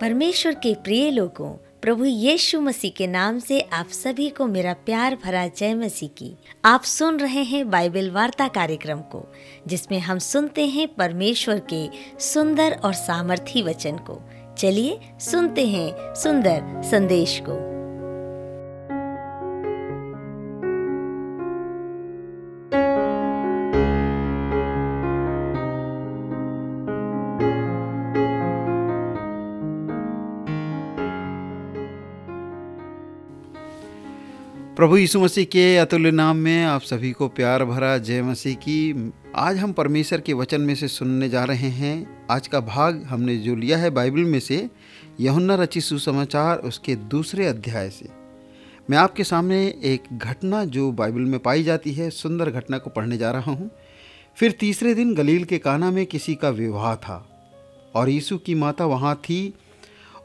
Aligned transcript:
परमेश्वर 0.00 0.54
के 0.54 0.74
प्रिय 0.74 1.10
लोगों, 1.10 1.50
प्रभु 1.82 2.04
यीशु 2.04 2.60
मसीह 2.60 2.90
के 2.90 3.06
नाम 3.06 3.38
से 3.38 3.60
आप 3.60 3.88
सभी 3.88 4.30
को 4.30 4.46
मेरा 4.46 4.72
प्यार 4.72 5.18
भरा 5.24 5.46
जय 5.46 5.74
मसीह 5.74 6.08
की। 6.08 6.36
आप 6.64 6.82
सुन 6.82 7.16
रहे 7.16 7.42
हैं 7.42 7.70
बाइबल 7.70 8.10
वार्ता 8.10 8.48
कार्यक्रम 8.48 9.00
को, 9.00 9.32
जिसमें 9.66 9.98
हम 9.98 10.18
सुनते 10.18 10.66
हैं 10.66 10.94
परमेश्वर 10.94 11.62
के 11.72 11.88
सुंदर 12.20 12.80
और 12.84 12.92
सामर्थी 12.92 13.62
वचन 13.62 13.96
को। 13.96 14.20
चलिए 14.58 15.00
सुनते 15.20 15.66
हैं 15.66 16.14
सुंदर 16.14 16.82
संदेश 16.82 17.42
को। 17.48 17.77
प्रभु 34.78 34.96
यीशु 34.96 35.20
मसीह 35.20 35.44
के 35.44 35.76
अतुल्य 35.76 36.10
नाम 36.10 36.36
में 36.36 36.64
आप 36.64 36.80
सभी 36.80 37.12
को 37.12 37.28
प्यार 37.28 37.64
भरा 37.64 37.98
जय 37.98 38.22
मसीह 38.22 38.54
की। 38.54 39.12
आज 39.34 39.56
हम 39.56 39.72
परमेश्वर 39.72 40.20
के 40.20 40.32
वचन 40.32 40.60
में 40.60 40.74
से 40.74 40.88
सुनने 40.88 41.28
जा 41.28 41.44
रहे 41.44 41.68
हैं। 41.68 42.26
आज 42.30 42.46
का 42.46 42.60
भाग 42.60 43.02
हमने 43.02 43.36
जो 43.36 43.54
लिया 43.54 43.78
है 43.78 43.90
बाइबल 43.90 44.20
में 44.20 44.40
से, 44.40 44.70
यहुन्ना 45.20 45.54
रची 45.54 45.80
सुसमाचार 45.80 46.58
उसके 46.58 46.96
दूसरे 46.96 47.46
अध्याय 47.46 47.90
से। 47.90 48.08
मैं 48.90 48.98
आपके 48.98 49.24
सामने 49.24 49.74
एक 49.84 50.18
घटना 50.18 50.64
जो 50.64 50.92
बाइबल 50.92 51.20
में 51.20 51.40
पाई 51.40 51.62
जाती 51.62 51.92
है, 51.92 52.10
सुंदर 52.10 52.50
घटना 52.50 52.78
को 52.78 52.90
पढ़ने 52.90 53.18
जा 53.18 53.30
रहा 53.30 53.52
हूँ। 53.52 53.70
फिर 54.36 54.50
तीसरे 54.50 54.94
दिन 54.94 55.14
गलील 55.14 55.44
के 55.44 55.58
काना 55.58 55.90
में 55.90 56.06
किसी 56.06 56.34
का 56.34 56.50
विवाह 56.50 56.94
था 56.96 57.26
और 57.94 58.08
यीशु 58.08 58.38
की 58.38 58.54
माता 58.54 58.86
वहाँ 58.86 59.14
थी 59.16 59.54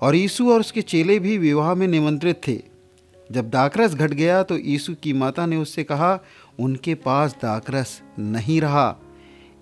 और 0.01 0.15
यीशु 0.15 0.51
और 0.51 0.59
उसके 0.59 0.81
चेले 0.81 1.19
भी 1.19 1.37
विवाह 1.37 1.73
में 1.73 1.87
निमंत्रित 1.87 2.41
थे। 2.47 2.72
जब 3.31 3.49
दाकरस 3.49 3.93
घट 3.93 4.11
गया 4.11 4.43
तो 4.43 4.57
यीशु 4.57 4.95
की 4.95 5.13
माता 5.13 5.45
ने 5.45 5.55
उससे 5.55 5.83
कहा, 5.83 6.19
उनके 6.59 6.95
पास 6.95 7.35
दाकरस 7.41 8.01
नहीं 8.19 8.61
रहा। 8.61 8.95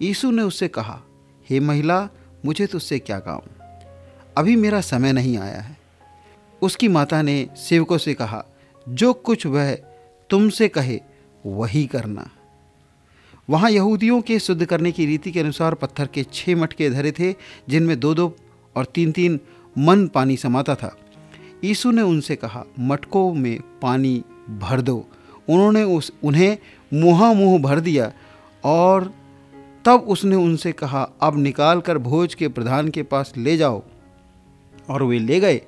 यीशु 0.02 0.32
ने 0.32 0.42
उससे 0.42 0.68
कहा, 0.68 1.02
हे 1.50 1.60
महिला, 1.60 2.10
मुझे 2.46 2.68
तुझसे 2.68 3.00
क्या 3.00 3.20
काम? 3.20 3.40
अभी 4.38 4.56
मेरा 4.56 4.82
समय 4.82 5.14
नहीं 5.14 5.38
आया 5.38 5.62
है। 5.62 5.78
उसकी 6.62 6.88
माता 6.88 7.22
ने 7.22 7.50
सेवकों 7.58 7.98
से 7.98 8.14
कहा, 8.14 8.46
जो 8.90 9.14
कुछ 9.14 9.46
वह 9.46 9.74
तुमसे 10.30 10.68
कहे, 10.68 11.02
वही 11.46 11.86
करना। 11.86 12.30
वहाँ 13.50 13.72
यहूदियों 13.72 14.22
के 14.22 14.40
शुद्ध 14.40 14.66
करने 14.66 14.92
की 14.92 15.06
रीति 15.06 15.32
के 15.32 15.40
अनुसार 15.40 15.74
पत्थर 15.74 16.08
के 16.08 16.26
छः 16.34 16.56
मटके 16.56 16.90
धरे 16.90 17.12
थे, 17.12 17.36
जिनमें 17.70 18.00
दो 18.00 18.14
दो 18.14 18.36
और 18.76 18.86
तीन 18.86 19.12
तीन 19.12 19.40
मन 19.78 20.08
पानी 20.08 20.38
समाता 20.38 20.76
था। 20.76 20.98
यीशु 21.64 21.92
ने 21.92 22.02
उनसे 22.02 22.36
कहा, 22.36 22.64
मटकों 22.80 23.34
में 23.34 23.60
पानी 23.82 24.24
भर 24.60 24.82
दो। 24.82 24.96
उन्होंने 25.50 25.84
उस, 25.84 26.12
उन्हें 26.24 26.58
मुँहा 26.94 27.32
मुँह 27.34 27.62
भर 27.62 27.80
दिया 27.80 28.12
और 28.64 29.12
तब 29.86 30.06
उसने 30.08 30.36
उनसे 30.36 30.72
कहा, 30.72 31.10
अब 31.22 31.38
निकाल 31.38 31.82
कर 31.82 31.98
भोज 31.98 32.34
के 32.34 32.48
प्रधान 32.48 32.90
के 32.90 33.04
पास 33.04 33.34
ले 33.38 33.58
जाओ। 33.58 33.82
और 34.90 35.04
वे 35.04 35.20
ले 35.20 35.40
गए। 35.40 35.62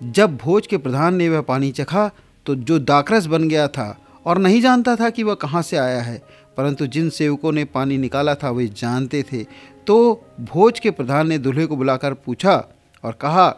जब 0.00 0.36
भोज 0.36 0.66
के 0.66 0.76
प्रधान 0.76 1.14
ने 1.14 1.28
वह 1.28 1.40
पानी 1.40 1.70
चखा 1.72 2.10
तो 2.46 2.54
जो 2.54 2.78
दाकरस 2.78 3.26
बन 3.26 3.48
गया 3.48 3.66
था 3.68 3.98
और 4.26 4.38
नहीं 4.38 4.60
जानता 4.60 4.94
था 4.96 5.10
कि 5.10 5.22
वह 5.22 5.34
कहाँ 5.34 5.62
से 5.62 5.76
आया 5.76 6.00
है, 6.02 6.22
परंतु 6.56 6.86
जिन 6.86 7.10
सेवकों 7.10 7.52
ने 7.52 7.64
पानी 7.64 7.98
निकाला 7.98 8.34
था, 8.34 8.50
वे 8.50 8.66
जानते 8.68 9.22
थे। 9.22 9.44
तो 9.86 10.26
भोज 10.40 10.80
के 10.80 10.90
प्रधान 10.90 11.28
ने 11.28 11.38
दूल्हे 11.38 11.66
को 11.66 11.76
बुलाकर 11.76 12.14
पूछा 12.14 12.56
और 13.04 13.12
कहा 13.12 13.48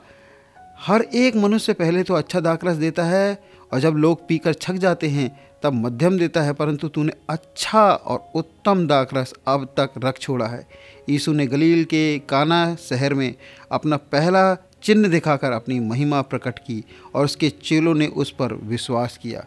हर 0.78 1.02
एक 1.02 1.36
मनुष्य 1.36 1.72
पहले 1.72 2.02
तो 2.02 2.14
अच्छा 2.14 2.40
दाकरस 2.40 2.76
देता 2.76 3.04
है, 3.04 3.42
और 3.72 3.80
जब 3.80 3.94
लोग 3.96 4.26
पीकर 4.28 4.52
छक 4.52 4.74
जाते 4.74 5.08
हैं, 5.08 5.40
तब 5.62 5.72
मध्यम 5.72 6.18
देता 6.18 6.42
है, 6.42 6.52
परंतु 6.52 6.88
तूने 6.88 7.12
अच्छा 7.28 7.82
और 7.82 8.32
उत्तम 8.34 8.86
दाकरस 8.86 9.32
अब 9.46 9.64
तक 9.76 9.90
रख 9.98 10.18
छोड़ा 10.18 10.46
है। 10.46 10.66
यीशु 11.08 11.32
ने 11.32 11.46
गलील 11.46 11.84
के 11.84 12.18
काना 12.18 12.74
शहर 12.74 13.14
में 13.14 13.34
अपना 13.72 13.96
पहला 13.96 14.54
चिन्ह 14.82 15.08
दिखाकर 15.08 15.52
अपनी 15.52 15.80
महिमा 15.80 16.22
प्रकट 16.22 16.58
की, 16.58 16.84
और 17.14 17.24
उसके 17.24 17.50
चेलों 17.50 17.94
ने 17.94 18.06
उस 18.06 18.30
पर 18.30 18.54
विश्वास 18.54 19.18
किया। 19.22 19.46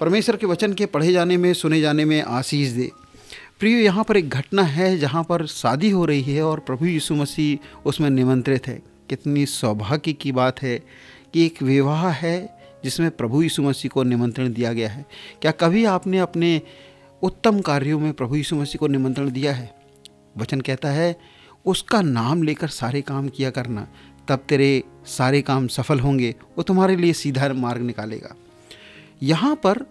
परमेश्वर 0.00 0.36
के 0.36 0.46
वचन 0.46 0.72
के 0.72 0.86
पढ़े 0.86 1.12
जाने 1.12 1.36
में, 1.36 1.52
सुने 1.54 1.80
जाने 1.80 2.04
में 2.04 2.22
आशीष 2.22 2.68
दे। 2.68 2.90
प्रियो, 3.60 3.78
यहाँ 3.78 4.04
पर 4.04 4.16
एक 4.16 4.28
घटना 4.28 4.62
है 4.62 4.98
जहाँ 4.98 5.24
पर 5.24 5.46
शादी 5.46 5.90
हो 5.90 6.04
रही 6.04 6.22
है, 6.22 6.42
और 6.42 6.60
प्रभु 6.60 6.86
यीशु 6.86 7.14
मसीह 7.14 7.78
उसमें 7.88 8.10
निमंत्रित 8.10 8.66
है। 8.66 8.95
कितनी 9.08 9.46
सौभाग्य 9.46 10.12
की 10.12 10.32
बात 10.32 10.62
है 10.62 10.78
कि 11.32 11.46
एक 11.46 11.62
विवाह 11.62 12.08
है 12.08 12.58
जिसमें 12.84 13.10
प्रभु 13.10 13.42
यीशु 13.42 13.62
मसीह 13.62 13.88
को 13.88 14.02
निमंत्रण 14.02 14.52
दिया 14.52 14.72
गया 14.72 14.88
है। 14.88 15.06
क्या 15.42 15.50
कभी 15.50 15.84
आपने 15.84 16.18
अपने 16.18 16.62
उत्तम 17.22 17.60
कार्यों 17.60 18.00
में 18.00 18.12
प्रभु 18.12 18.36
यीशु 18.36 18.56
मसीह 18.56 18.78
को 18.78 18.86
निमंत्रण 18.86 19.30
दिया 19.30 19.52
है? 19.52 19.74
वचन 20.38 20.60
कहता 20.60 20.88
है, 20.88 21.16
उसका 21.66 22.02
नाम 22.02 22.42
लेकर 22.42 22.68
सारे 22.68 23.00
काम 23.00 23.28
किया 23.28 23.50
करना, 23.50 23.88
तब 24.28 24.38
तेरे 24.48 24.82
सारे 25.06 25.42
काम 25.42 25.66
सफल 25.66 26.00
होंगे, 26.00 26.34
वो 26.58 26.62
तुम्हारे 26.62 26.96
लिए 26.96 27.12
सीधा 27.12 27.52
मार्ग 27.52 27.82
निकालेगा। 27.82 28.36
यहाँ 29.22 29.56
पर 29.56 29.86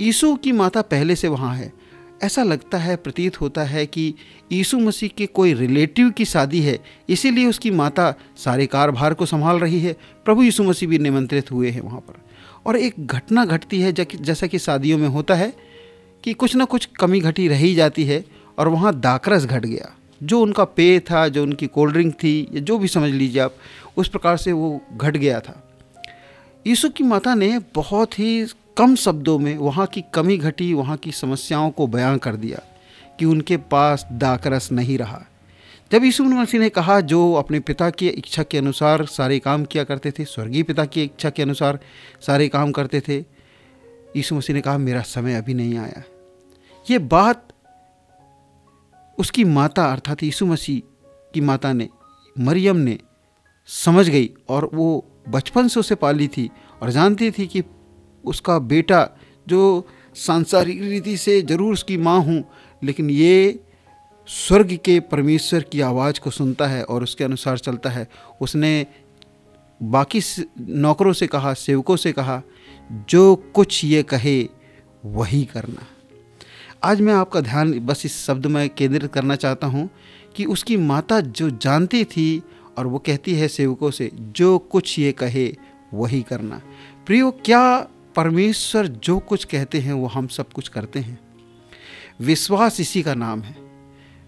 यीशु 0.00 0.34
की 0.34 0.52
माता 0.52 0.82
पहले 0.82 1.16
से 1.16 1.28
वहाँ 1.28 1.56
है। 1.56 1.85
ऐसा 2.22 2.42
लगता 2.42 2.78
है, 2.78 2.96
प्रतीत 2.96 3.40
होता 3.40 3.62
है 3.62 3.84
कि 3.86 4.14
यीशु 4.52 4.78
मसीह 4.78 5.10
के 5.18 5.26
कोई 5.26 5.52
रिलेटिव 5.54 6.10
की 6.10 6.24
शादी 6.24 6.60
है, 6.60 6.78
इसीलिए 7.08 7.46
उसकी 7.46 7.70
माता 7.70 8.14
सारे 8.36 8.66
कारभार 8.66 9.14
को 9.14 9.26
संभाल 9.26 9.58
रही 9.58 9.80
है। 9.80 9.92
प्रभु 10.24 10.42
यीशु 10.42 10.62
मसीह 10.62 10.88
भी 10.88 10.98
निमंत्रित 10.98 11.50
हुए 11.50 11.70
हैं 11.70 11.80
वहाँ 11.80 12.00
पर। 12.00 12.20
और 12.66 12.76
एक 12.76 12.94
घटना 13.00 13.44
घटती 13.44 13.80
है 13.80 13.92
जैसा 13.92 14.46
कि 14.46 14.58
शादियों 14.58 14.98
में 14.98 15.08
होता 15.08 15.34
है, 15.34 15.52
कि 16.24 16.32
कुछ 16.32 16.56
ना 16.56 16.64
कुछ 16.64 16.84
कमी 16.96 17.20
घटी 17.20 17.48
रही 17.48 17.74
जाती 17.74 18.04
है 18.04 18.24
और 18.58 18.68
वहाँ 18.68 18.98
दाकरस 19.00 19.44
घट 19.44 19.64
गया। 19.64 19.92
जो 20.22 20.40
उनका 20.40 20.64
पेय 20.64 20.98
था, 21.00 21.28
जो 21.28 21.42
उनकी 21.42 21.66
कोल्ड 21.66 21.92
ड्रिंक 21.92 22.14
थी, 22.14 22.48
या 22.52 22.60
जो 22.60 22.78
भी 22.78 22.88
समझ 22.88 23.10
लीजिए 23.10 23.42
आप, 23.42 23.54
उस 23.96 24.08
प्रकार 24.08 24.36
से 24.36 24.52
वो 24.52 24.80
घट 24.96 25.16
गया 25.16 25.40
था। 25.40 25.62
यीशु 26.66 26.88
की 26.88 27.04
माता 27.04 27.34
ने 27.34 27.58
बहुत 27.74 28.18
ही 28.18 28.46
कम 28.78 28.94
शब्दों 28.94 29.38
में 29.38 29.58
वहाँ 29.58 29.86
की 29.86 30.04
कमी 30.14 30.38
घटी, 30.38 30.74
वहाँ 30.74 30.96
की 30.96 31.12
समस्याओं 31.12 31.70
को 31.70 31.86
बयां 31.86 32.18
कर 32.18 32.36
दिया 32.36 32.60
कि 33.18 33.24
उनके 33.24 33.56
पास 33.56 34.06
दाकरस 34.12 34.72
नहीं 34.72 34.98
रहा। 34.98 35.22
जब 35.92 36.04
यीशु 36.04 36.24
मसीह 36.24 36.60
ने 36.60 36.68
कहा, 36.68 37.00
जो 37.00 37.32
अपने 37.32 37.60
पिता 37.60 37.90
की 37.90 38.08
इच्छा 38.08 38.42
के 38.42 38.58
अनुसार 38.58 39.04
सारे 39.04 39.38
काम 39.38 39.64
किया 39.64 39.84
करते 39.84 40.10
थे, 40.10 40.24
स्वर्गीय 40.24 40.62
पिता 40.62 40.84
की 40.84 41.02
इच्छा 41.02 41.30
के 41.30 41.42
अनुसार 41.42 41.78
सारे 42.20 42.48
काम 42.48 42.72
करते 42.72 43.00
थे, 43.00 43.18
यीशु 44.16 44.34
मसीह 44.34 44.56
ने 44.56 44.62
कहा, 44.62 44.78
मेरा 44.78 45.00
समय 45.00 45.34
अभी 45.34 45.54
नहीं 45.54 45.78
आया। 45.78 46.02
ये 46.90 46.98
बात 46.98 47.48
उसकी 49.18 49.44
माता, 49.44 49.92
अर्थात 49.92 50.22
यीशु 50.22 50.46
मसीह 50.46 50.82
की 51.34 51.40
माता 51.40 51.72
ने, 51.72 51.88
मरियम 52.38 52.76
ने 52.76 52.98
समझ 53.66 54.08
गई 54.08 54.30
और 54.48 54.70
वो 54.74 55.04
बचपन 55.28 55.68
से 55.68 55.80
उसे 55.80 55.94
पाली 55.94 56.28
थी 56.28 56.50
और 56.82 56.90
जानती 56.90 57.30
थी 57.30 57.46
कि 57.46 57.62
उसका 58.26 58.58
बेटा, 58.58 59.08
जो 59.46 59.86
सांसारिक 60.16 60.82
रीति 60.82 61.16
से 61.16 61.40
ज़रूर 61.42 61.72
उसकी 61.72 61.96
माँ 61.96 62.20
हूँ, 62.20 62.42
लेकिन 62.82 63.10
ये 63.10 63.58
स्वर्ग 64.28 64.72
के 64.84 64.98
परमेश्वर 65.00 65.62
की 65.62 65.80
आवाज़ 65.80 66.20
को 66.20 66.30
सुनता 66.30 66.66
है 66.66 66.82
और 66.84 67.02
उसके 67.02 67.24
अनुसार 67.24 67.58
चलता 67.58 67.90
है। 67.90 68.06
उसने 68.40 68.86
बाकी 69.80 70.20
नौकरों 70.60 71.12
से 71.12 71.26
कहा, 71.26 71.52
सेवकों 71.54 71.96
से 71.96 72.12
कहा, 72.12 72.42
जो 73.10 73.34
कुछ 73.54 73.84
ये 73.84 74.02
कहे, 74.02 74.48
वही 75.04 75.44
करना। 75.44 75.86
आज 76.84 77.00
मैं 77.00 77.14
आपका 77.14 77.40
ध्यान 77.40 77.78
बस 77.80 78.04
इस 78.06 78.16
शब्द 78.26 78.46
में 78.46 78.68
केंद्रित 78.68 79.12
करना 79.12 79.36
चाहता 79.36 79.66
हूँ 79.66 79.88
कि 80.36 80.44
उसकी 80.44 80.76
माता 80.76 81.20
जो 81.20 81.50
जानती 81.52 82.04
थी 82.04 82.42
और 82.78 82.86
वो 82.86 82.98
कहती 82.98 83.34
है 83.34 83.48
सेवकों 83.48 83.90
से, 83.90 84.10
जो 84.14 84.58
कुछ 84.58 84.98
ये 84.98 85.12
कहे, 85.12 85.52
वही 85.94 86.22
करना। 86.22 86.60
प्रियो, 87.06 87.30
क्या 87.44 87.88
परमेश्वर 88.16 88.86
जो 88.86 89.18
कुछ 89.18 89.44
कहते 89.44 89.78
हैं, 89.78 89.92
वो 89.92 90.06
हम 90.06 90.26
सब 90.26 90.52
कुछ 90.52 90.68
करते 90.68 90.98
हैं। 90.98 91.18
विश्वास 92.20 92.80
इसी 92.80 93.02
का 93.02 93.14
नाम 93.14 93.42
है। 93.42 93.56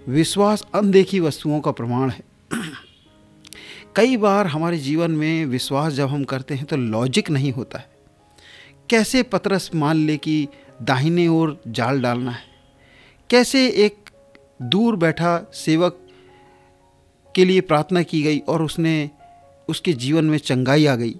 विश्वास 0.08 0.66
अनदेखी 0.74 1.20
वस्तुओं 1.20 1.60
का 1.60 1.70
प्रमाण 1.70 2.10
है। 2.10 2.22
कई 3.96 4.16
बार 4.16 4.46
हमारे 4.46 4.78
जीवन 4.78 5.10
में 5.10 5.46
विश्वास 5.46 5.92
जब 5.92 6.08
हम 6.08 6.24
करते 6.24 6.54
हैं 6.54 6.64
तो 6.64 6.76
लॉजिक 6.76 7.30
नहीं 7.30 7.52
होता 7.52 7.78
है। 7.78 7.90
कैसे 8.90 9.22
पतरस 9.22 9.70
मान 9.74 9.96
ले 9.96 10.16
कि 10.16 10.48
दाहिने 10.82 11.28
ओर 11.28 11.62
जाल 11.68 12.02
डालना 12.02 12.30
है? 12.30 12.44
कैसे 13.30 13.68
एक 13.68 14.10
दूर 14.62 14.96
बैठा 14.96 15.50
सेवक 15.54 16.08
के 17.34 17.44
लिए 17.44 17.60
प्रार्थना 17.60 18.02
की 18.02 18.22
गई 18.22 18.38
और 18.38 18.62
उसने, 18.62 19.10
उसके 19.68 19.92
जीवन 19.92 20.24
में 20.24 20.38
चंगाई 20.38 20.86
आ 20.86 20.94
गई? 20.96 21.14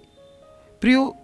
प्रियो 0.80 1.16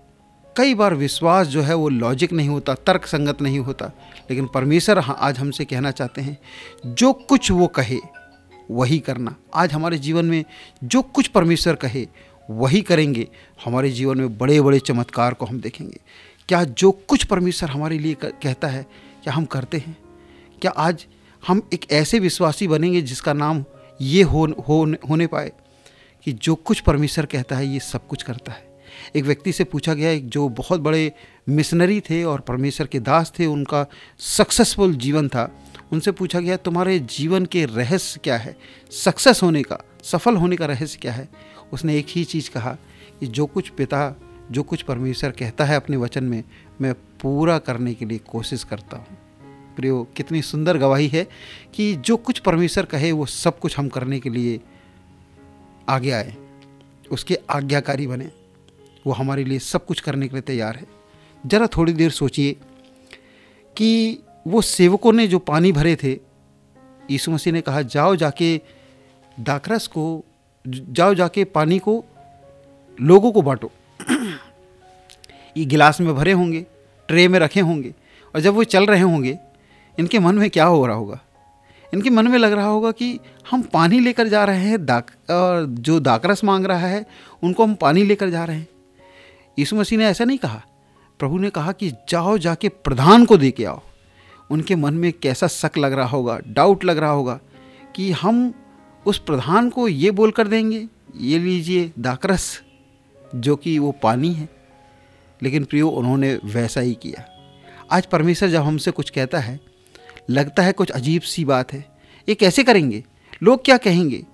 कई 0.56 0.74
बार 0.74 0.94
विश्वास 0.94 1.46
जो 1.46 1.62
है 1.62 1.74
वो 1.74 1.88
लॉजिक 1.88 2.32
नहीं 2.32 2.48
होता 2.48 2.74
तर्क 2.74 3.06
संगत 3.06 3.42
नहीं 3.42 3.58
होता। 3.58 3.86
लेकिन 4.30 4.46
परमेश्वर 4.46 4.98
आज 4.98 5.38
हमसे 5.38 5.64
कहना 5.64 5.90
चाहते 5.90 6.20
हैं 6.20 6.38
जो 6.86 7.12
कुछ 7.12 7.50
वो 7.50 7.66
कहे 7.66 7.98
वही 8.70 8.98
करना। 8.98 9.36
आज 9.54 9.72
हमारे 9.72 9.98
जीवन 9.98 10.24
में 10.24 10.44
जो 10.84 11.02
कुछ 11.02 11.28
परमेश्वर 11.28 11.74
कहे 11.74 12.06
वही 12.50 12.82
करेंगे। 12.82 13.28
हमारे 13.64 13.90
जीवन 13.90 14.18
में 14.18 14.38
बड़े 14.38 14.60
बड़े 14.60 14.78
चमत्कार 14.78 15.34
को 15.34 15.46
हम 15.46 15.60
देखेंगे। 15.60 16.00
क्या 16.48 16.64
जो 16.64 16.90
कुछ 16.90 17.24
परमेश्वर 17.24 17.70
हमारे 17.70 17.98
लिए 17.98 18.16
कहता 18.24 18.68
है 18.68 18.86
क्या 19.24 19.32
हम 19.34 19.44
करते 19.44 19.78
हैं? 19.78 19.96
क्या 20.60 20.70
आज 20.70 21.06
हम 21.48 21.68
एक 21.72 21.90
ऐसे 21.90 22.18
विश्वासी 22.18 22.68
बनेंगे 22.68 23.02
जिसका 23.02 23.32
नाम 23.32 23.64
ये 24.00 24.22
हो, 24.22 24.46
हो 24.68 24.94
होने 25.10 25.26
पाए 25.26 25.52
कि 26.24 26.32
जो 26.32 26.54
कुछ 26.54 26.80
परमेश्वर 26.80 27.26
कहता 27.26 27.56
है 27.56 27.66
ये 27.66 27.80
सब 27.80 28.06
कुछ 28.06 28.22
करता 28.22 28.52
है? 28.52 28.73
एक 29.16 29.24
व्यक्ति 29.24 29.52
से 29.52 29.64
पूछा 29.64 29.94
गया, 29.94 30.10
एक 30.10 30.28
जो 30.28 30.48
बहुत 30.48 30.80
बड़े 30.80 31.12
मिशनरी 31.48 32.00
थे 32.00 32.24
और 32.24 32.40
परमेश्वर 32.40 32.86
के 32.86 33.00
दास 33.00 33.32
थे, 33.38 33.46
उनका 33.46 33.86
सक्सेसफुल 34.18 34.94
जीवन 34.94 35.28
था, 35.28 35.60
उनसे 35.92 36.12
पूछा 36.12 36.40
गया, 36.40 36.56
तुम्हारे 36.56 36.98
जीवन 36.98 37.46
के 37.46 37.64
रहस्य 37.64 38.20
क्या 38.24 38.36
है? 38.36 38.56
सक्सेस 38.90 39.42
होने 39.42 39.62
का, 39.62 39.78
सफल 40.04 40.36
होने 40.36 40.56
का 40.56 40.66
रहस्य 40.66 40.98
क्या 41.02 41.12
है? 41.12 41.28
उसने 41.72 41.98
एक 41.98 42.06
ही 42.08 42.24
चीज़ 42.24 42.50
कहा 42.50 42.76
कि 43.20 43.26
जो 43.26 43.46
कुछ 43.46 43.68
पिता, 43.68 44.20
जो 44.50 44.62
कुछ 44.62 44.82
परमेश्वर 44.82 45.30
कहता 45.30 45.64
है 45.64 45.76
अपने 45.76 45.96
वचन 45.96 46.24
में, 46.24 46.44
मैं 46.80 46.94
पूरा 46.94 47.58
करने 47.58 47.94
के 47.94 48.04
लिए 48.04 48.18
कोशिश 48.18 48.64
करता 48.64 48.96
हूँ। 48.96 49.18
प्रियो, 49.76 50.08
कितनी 50.16 50.42
सुंदर 50.42 50.78
गवाही 50.78 51.08
है 51.08 51.28
कि 51.74 51.96
जो 51.96 52.16
कुछ 52.16 52.38
परमेश्वर 52.38 52.84
कहे, 52.84 53.12
वो 53.12 53.26
सब 53.26 53.58
कुछ 53.58 53.78
हम 53.78 53.88
करने 53.88 54.20
के 54.20 54.30
लिए 54.30 54.60
आगे 55.88 56.10
आए, 56.10 56.36
उसके 57.10 57.38
आज्ञाकारी 57.50 58.06
बने। 58.06 58.43
वो 59.06 59.12
हमारे 59.12 59.44
लिए 59.44 59.58
सब 59.58 59.86
कुछ 59.86 60.00
करने 60.00 60.28
के 60.28 60.32
लिए 60.32 60.42
तैयार 60.42 60.76
है। 60.76 60.86
ज़रा 61.46 61.66
थोड़ी 61.66 61.92
देर 61.92 62.10
सोचिए 62.10 62.56
कि 63.76 64.18
वो 64.46 64.62
सेवकों 64.62 65.12
ने 65.12 65.26
जो 65.26 65.38
पानी 65.38 65.72
भरे 65.72 65.96
थे, 65.96 66.12
यीशु 67.10 67.30
मसीह 67.30 67.52
ने 67.52 67.60
कहा, 67.60 67.82
जाओ 67.82 68.16
जाके 68.16 68.60
दाकरस 69.40 69.86
को, 69.86 70.24
जाओ 70.66 71.14
जाके 71.14 71.44
पानी 71.44 71.78
को 71.78 72.04
लोगों 73.00 73.32
को 73.32 73.42
बांटो। 73.42 73.70
ये 75.56 75.64
गिलास 75.64 76.00
में 76.00 76.14
भरे 76.14 76.32
होंगे, 76.32 76.66
ट्रे 77.08 77.28
में 77.28 77.38
रखे 77.38 77.60
होंगे, 77.60 77.94
और 78.34 78.40
जब 78.40 78.54
वो 78.54 78.64
चल 78.64 78.86
रहे 78.86 79.00
होंगे, 79.00 79.38
इनके 79.98 80.18
मन 80.18 80.34
में 80.34 80.50
क्या 80.50 80.64
हो 80.64 80.86
रहा 80.86 80.96
होगा? 80.96 81.20
इनके 81.94 82.10
मन 82.10 82.28
में 82.28 82.38
लग 82.38 82.52
रहा 82.52 82.66
होगा 82.66 82.90
कि 82.90 83.20
हम 83.50 83.62
पानी 83.62 84.00
लेकर 84.00 84.28
जा 84.28 84.44
रहे 84.44 84.60
हैं 84.60 84.86
दाक 84.86 85.10
और 85.30 85.66
जो 85.66 86.00
दाकरस 86.00 86.44
मांग 86.44 86.66
रहा 86.66 86.86
है, 86.86 87.06
उनको 87.42 87.62
हम 87.62 87.74
पानी 87.74 88.04
लेकर 88.04 88.30
जा 88.30 88.44
रहे 88.44 88.56
हैं। 88.56 88.68
यीशु 89.58 89.76
मसीह 89.76 89.98
ने 89.98 90.06
ऐसा 90.06 90.24
नहीं 90.24 90.38
कहा। 90.38 90.62
प्रभु 91.18 91.38
ने 91.38 91.50
कहा 91.50 91.72
कि 91.72 91.92
जाओ 92.08 92.38
जाके 92.38 92.68
प्रधान 92.68 93.24
को 93.24 93.36
दे 93.36 93.50
के 93.50 93.64
आओ। 93.64 93.82
उनके 94.50 94.76
मन 94.76 94.94
में 94.94 95.12
कैसा 95.12 95.46
शक 95.46 95.70
लग 95.78 95.92
रहा 95.92 96.06
होगा 96.06 96.40
डाउट 96.46 96.84
लग 96.84 96.98
रहा 96.98 97.10
होगा 97.10 97.40
कि 97.96 98.12
हम 98.12 98.54
उस 99.06 99.18
प्रधान 99.18 99.70
को 99.70 99.88
ये 99.88 100.10
बोल 100.10 100.30
कर 100.30 100.48
देंगे, 100.48 100.88
ये 101.16 101.38
लीजिए 101.38 101.92
दाकरस, 101.98 102.62
जो 103.34 103.56
कि 103.56 103.78
वो 103.78 103.92
पानी 103.92 104.32
है। 104.32 104.48
लेकिन 105.42 105.64
प्रियो, 105.64 105.88
उन्होंने 105.88 106.40
वैसा 106.44 106.80
ही 106.80 106.94
किया। 106.94 107.28
आज 107.90 108.06
परमेश्वर 108.06 108.48
जब 108.48 108.62
हमसे 108.62 108.90
कुछ 108.90 109.10
कहता 109.10 109.38
है, 109.38 109.60
लगता 110.30 110.62
है 110.62 110.72
कुछ 110.72 110.90
अजीब 110.90 111.22
सी 111.22 111.44
बात 111.44 111.72
है, 111.72 111.98
ये 112.28 112.34
कैसे 112.34 112.64
करेंगे? 112.64 113.04
लोग 113.42 113.64
क्या 113.64 113.76
कहेंगे? 113.76 114.26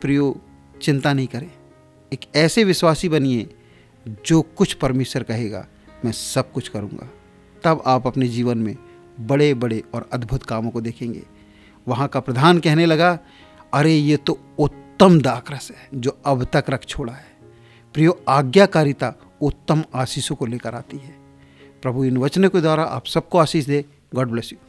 प्रियो, 0.00 0.40
चिंता 0.82 1.12
नहीं 1.12 1.26
करें। 1.26 1.50
एक 2.12 2.20
ऐसे 2.36 2.64
विश्वासी 2.64 3.08
बनिए 3.08 3.54
जो 4.26 4.42
कुछ 4.42 4.74
परमेश्वर 4.74 5.22
कहेगा, 5.22 5.66
मैं 6.04 6.12
सब 6.12 6.52
कुछ 6.52 6.68
करूँगा। 6.68 7.10
तब 7.64 7.82
आप 7.86 8.06
अपने 8.06 8.28
जीवन 8.28 8.58
में 8.58 8.76
बड़े 9.20 9.54
बड़े 9.54 9.82
और 9.94 10.10
अद्भुत 10.12 10.42
कामों 10.42 10.70
को 10.70 10.80
देखेंगे। 10.80 11.22
वहाँ 11.88 12.08
का 12.08 12.20
प्रधान 12.20 12.58
कहने 12.58 12.86
लगा, 12.86 13.18
अरे, 13.74 13.94
ये 13.94 14.16
तो 14.16 14.38
उत्तम 14.58 15.20
दाकरस 15.20 15.72
है, 15.76 16.00
जो 16.00 16.18
अब 16.26 16.44
तक 16.44 16.64
रख 16.70 16.84
छोड़ा 16.84 17.12
है। 17.12 17.38
प्रियो, 17.94 18.22
आज्ञाकारिता 18.28 19.14
उत्तम 19.40 19.84
आशीषों 19.94 20.36
को 20.36 20.46
लेकर 20.46 20.74
आती 20.74 20.96
है। 20.96 21.16
प्रभु, 21.82 22.04
इन 22.04 22.16
वचनों 22.16 22.50
के 22.50 22.60
द्वारा 22.60 22.84
आप 22.84 23.06
सबको 23.06 23.38
आशीष 23.38 23.66
दे। 23.66 23.84
God 24.14 24.30
bless 24.30 24.52
you. 24.52 24.67